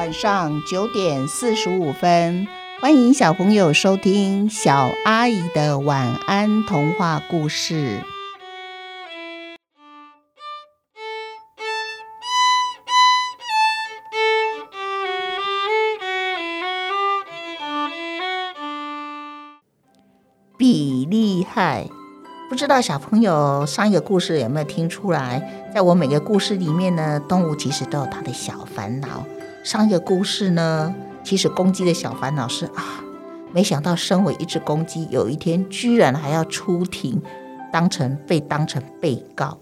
[0.00, 2.48] 晚上九点四十五分，
[2.80, 8.00] 欢迎小朋友收听小阿姨的晚安童话故事。
[20.56, 21.86] 比厉害，
[22.48, 25.70] 不知道小朋友上一个故事有没有听出来？
[25.74, 29.26] 在我每个故事里面呢，动物其实都有它的小烦恼。
[29.62, 33.04] 上一个故事呢，其实公鸡的小烦恼是啊，
[33.52, 37.20] 没想到身为一只公鸡，有一天居然还要出庭，
[37.70, 39.58] 当成被当成被告。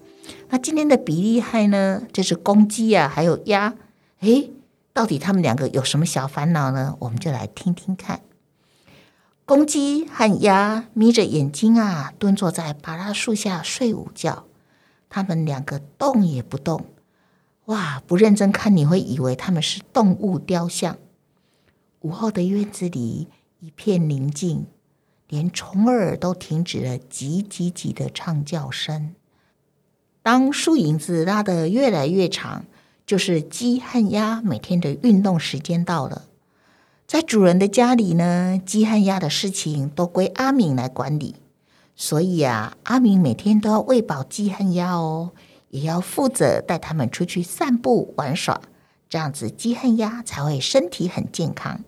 [0.51, 3.75] 那今天的比利害呢，就是公鸡啊，还有鸭，
[4.21, 4.53] 诶，
[4.93, 6.97] 到底他们两个有什么小烦恼呢？
[7.01, 8.21] 我们就来听听看。
[9.45, 14.45] 公鸡和鸭眯着眼睛啊，蹲坐在芭拉树下睡午觉。
[15.11, 16.85] 他们两个动也不动。
[17.69, 18.03] 哇！
[18.07, 20.97] 不认真看，你会以为他们是动物雕像。
[22.01, 23.29] 午后的院子里
[23.61, 24.67] 一片宁静，
[25.29, 29.15] 连虫儿都停止了唧唧唧的唱叫声。
[30.23, 32.65] 当树影子拉得越来越长，
[33.05, 36.23] 就是鸡和鸭每天的运动时间到了。
[37.07, 41.35] 在主人的家里呢，鸡和鸭的事情都归阿明来管理，
[41.95, 45.33] 所以啊，阿明每天都要喂饱鸡和鸭哦。
[45.71, 48.61] 也要负责带他们出去散步玩耍，
[49.09, 51.81] 这样子鸡和鸭才会身体很健康。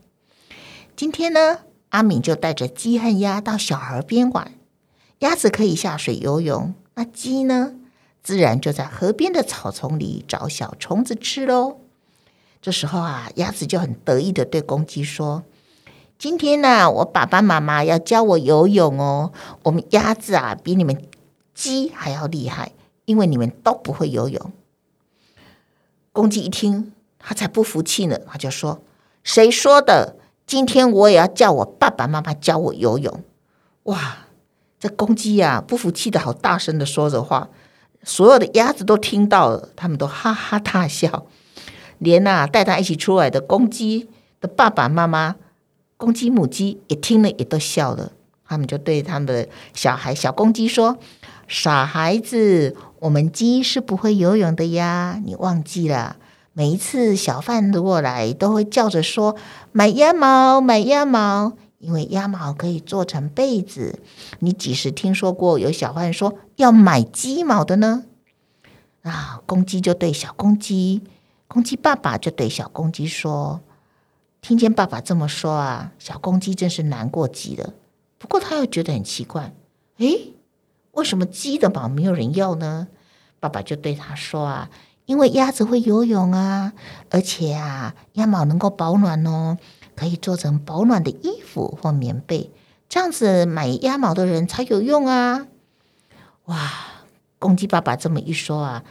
[0.97, 4.53] 今天呢，阿敏就带着鸡和鸭到小河边玩，
[5.21, 7.75] 鸭子可以下水游泳，那鸡呢，
[8.23, 11.79] 自然就在河边的草丛里找小虫子吃喽。
[12.61, 15.45] 这时候啊，鸭子就很得意地对公鸡说
[16.19, 19.33] ：“今天呢，我爸爸妈妈要教我游泳哦。
[19.63, 21.03] 我们鸭子啊，比你们
[21.55, 22.73] 鸡还要厉害。”
[23.11, 24.53] 因为你们都不会游泳，
[26.13, 28.17] 公鸡一听，他才不服气呢。
[28.25, 28.81] 他就说
[29.25, 30.15] ：“谁说的？
[30.47, 33.25] 今天我也要叫我爸爸妈妈教我游泳。”
[33.91, 34.19] 哇，
[34.79, 37.49] 这公鸡呀，不服气的好大声的说着话，
[38.05, 41.27] 所有的鸭子都听到了，他们都哈哈大笑，
[41.99, 44.09] 连呐带他一起出来的公鸡
[44.41, 45.35] 的爸爸妈妈，
[45.97, 48.13] 公鸡母鸡也听了，也都笑了。
[48.47, 50.99] 他们就对他们的小孩小公鸡说
[51.51, 56.17] ：“傻孩子。”我们鸡是不会游泳的呀，你忘记了？
[56.53, 59.37] 每一次小贩如果来，都会叫着说
[59.73, 64.01] ：“买鸭毛，买鸭毛，因为鸭毛可以做成被子。”
[64.41, 68.05] 你几时听说过有小贩说要买鸡毛的呢？
[69.01, 71.01] 啊，公鸡就对小公鸡，
[71.49, 73.63] 公鸡爸爸就对小公鸡说
[74.43, 77.73] ：“听见爸爸这么说啊，小公鸡真是难过极了。
[78.19, 79.55] 不过他又觉得很奇怪，
[79.97, 80.35] 诶。
[81.01, 82.87] 为什么鸡的毛没有人要呢？
[83.41, 84.69] 爸爸就对他说啊，
[85.07, 86.75] 因为鸭子会游泳啊，
[87.09, 89.57] 而且啊，鸭毛能够保暖哦，
[89.97, 92.51] 可以做成保暖的衣服或棉被，
[92.87, 95.47] 这样子买鸭毛的人才有用啊！
[96.45, 96.71] 哇，
[97.39, 98.85] 公鸡爸爸这么一说啊，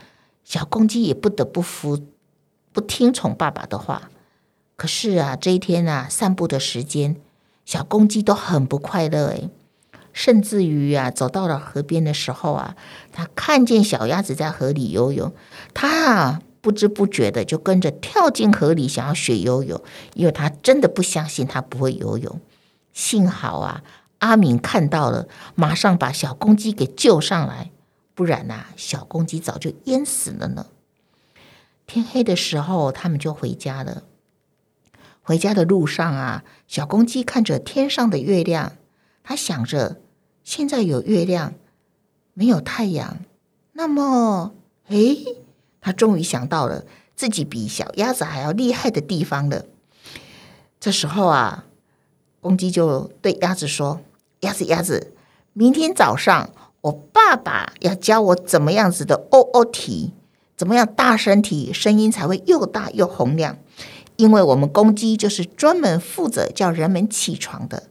[0.43, 1.99] 小公鸡也不得不服，
[2.71, 4.09] 不听从爸爸的话。
[4.75, 7.17] 可是啊，这一天啊，散步的时间，
[7.65, 9.51] 小公鸡都很不快乐诶。
[10.19, 12.75] 甚至于啊，走到了河边的时候啊，
[13.13, 15.33] 他看见小鸭子在河里游泳，
[15.73, 19.81] 他啊不知不觉的就跟着跳进河里，想要学游泳，
[20.15, 22.41] 因为他真的不相信他不会游泳。
[22.91, 23.81] 幸好啊，
[24.17, 27.71] 阿敏看到了，马上把小公鸡给救上来，
[28.13, 30.65] 不然呐、小公鸡早就淹死了呢。
[31.87, 34.03] 天黑的时候，他们就回家了。
[35.21, 38.73] 回家的路上啊，小公鸡看着天上的月亮，
[39.23, 40.01] 他想着。
[40.49, 41.53] 现在有月亮，
[42.33, 43.17] 没有太阳，
[43.73, 44.51] 那么，
[44.87, 45.23] 诶，
[45.79, 49.65] 他终于想到了自己比小鸭子还要厉害的地方了。
[50.79, 51.65] 这时候啊，
[52.41, 54.01] 公鸡就对鸭子说
[54.41, 55.13] ：“鸭子，鸭子，
[55.53, 56.49] 明天早上
[56.81, 60.13] 我爸爸要教我怎么样子的哦哦啼，
[60.57, 63.59] 怎么样大声啼，声音才会又大又洪亮。
[64.15, 67.83] 因为我们公鸡就是专门负责叫人们起床的。”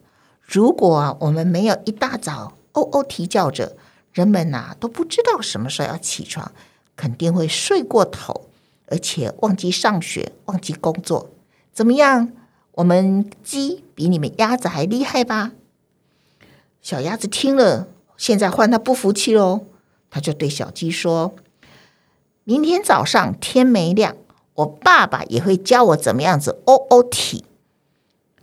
[0.51, 3.77] 如果，我们没有一大早哦哦啼叫着，
[4.11, 6.51] 人们呐都不知道什么时候要起床，
[6.95, 8.49] 肯定会睡过头，
[8.87, 11.29] 而且忘记上学，忘记工作。
[11.71, 12.31] 怎么样？
[12.71, 15.51] 我们鸡比你们鸭子还厉害吧？
[16.81, 17.87] 小鸭子听了，
[18.17, 19.67] 现在换他不服气喽，
[20.09, 21.35] 他就对小鸡说
[22.43, 24.15] ：“明天早上天没亮，
[24.55, 27.45] 我爸爸也会教我怎么样子哦哦啼。”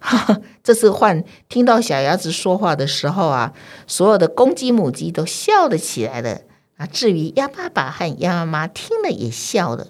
[0.08, 3.52] 哈哈，这次换听到小鸭子说话的时候啊，
[3.88, 6.42] 所有的公鸡母鸡都笑了起来了
[6.76, 6.86] 啊。
[6.86, 9.88] 至于鸭爸爸和鸭妈妈听了也笑了。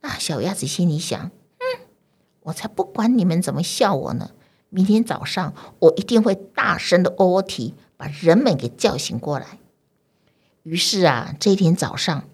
[0.00, 1.86] 那小鸭子心里想：嗯，
[2.40, 4.30] 我才不管你们怎么笑我呢！
[4.68, 9.60] 明天早上我一定会大声的喔喔啼，把人们给叫醒过来。
[10.64, 12.24] 于是啊，这天早上，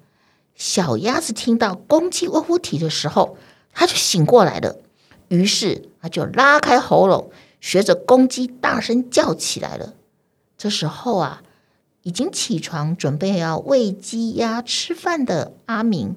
[0.54, 3.36] 小鸭子听到公鸡喔喔啼的时候，
[3.74, 4.76] 它就醒过来了。
[5.30, 7.30] 于是他就拉开喉咙，
[7.60, 9.94] 学着公鸡大声叫起来了。
[10.58, 11.42] 这时候啊，
[12.02, 16.16] 已经起床准备要喂鸡鸭吃饭的阿明，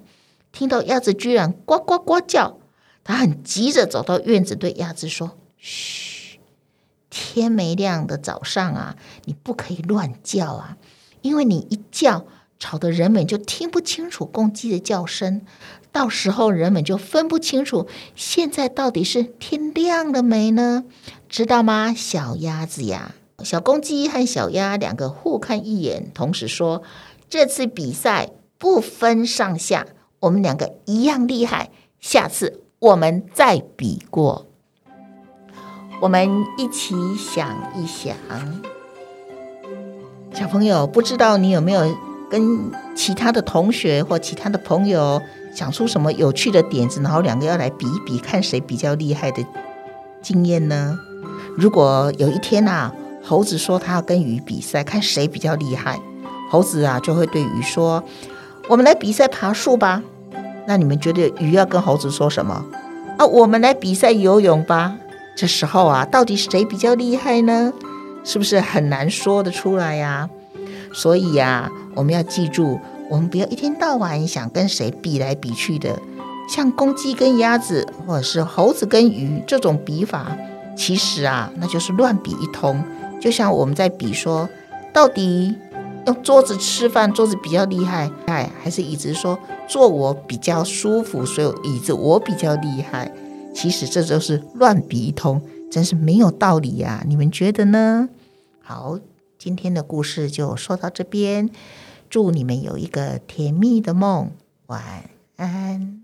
[0.51, 2.57] 听到鸭子居然呱呱呱叫。
[3.03, 6.39] 他很急着走到院子，对鸭子说：“嘘，
[7.09, 8.95] 天没亮的早上啊，
[9.25, 10.77] 你不可以乱叫啊，
[11.21, 12.25] 因为你一叫，
[12.63, 15.41] 吵得人们就听不清楚公鸡的叫声，
[15.91, 20.85] 到时候人们就分不清楚现在到底是天亮了没呢？
[21.27, 26.83] 知道吗，小鸭子呀？”小公鸡和小鸭两个互看一眼，同时说
[27.27, 29.85] ：“这次比赛不分上下，
[30.21, 31.69] 我们两个一样厉害，
[31.99, 34.45] 下次。”我们再比过，
[36.01, 38.15] 我们一起想一想，
[40.33, 41.95] 小朋友，不知道你有没有
[42.33, 45.21] 跟其他的同学或其他的朋友
[45.53, 49.45] 想出什么有趣的点子，然后两个要来比一比，看谁比较厉害的
[50.19, 50.97] 经验呢？
[51.55, 52.91] 如果有一天啊，
[53.23, 55.99] 猴子说他要跟鱼比赛，看谁比较厉害，
[56.49, 58.03] 猴子啊就会对鱼说
[58.67, 60.01] ：“我们来比赛爬树吧。”
[60.65, 62.65] 那你们觉得鱼要跟猴子说什么？
[63.19, 64.95] 啊，我们来比赛游泳吧。
[65.35, 67.71] 这时候啊，到底谁比较厉害呢？
[68.23, 70.27] 是不是很难说得出来呀？
[70.93, 72.79] 所以呀，我们要记住，
[73.09, 75.99] 我们不要一天到晚想跟谁比来比去的。
[76.47, 80.37] 像公鸡跟鸭子，或者是猴子跟鱼这种比法，
[80.77, 82.83] 其实啊，那就是乱比一通。
[83.19, 84.47] 就像我们在比说，
[84.93, 85.55] 到底。
[86.05, 93.09] 用桌子吃饭，桌子比较厉害，哎，还是椅子说坐我比较舒服，所以椅子我比较厉害。
[93.55, 95.41] 其实这就是乱比一通，
[95.71, 97.05] 真是没有道理呀！
[97.07, 98.09] 你们觉得呢？
[98.61, 98.99] 好，
[99.43, 101.49] 今天的故事就说到这边，
[102.09, 104.31] 祝你们有一个甜蜜的梦，
[104.67, 106.02] 晚安。